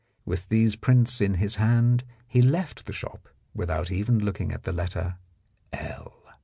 [0.25, 5.17] With these prints in his hand, he left the shop without even looking at letter
[5.71, 6.23] L.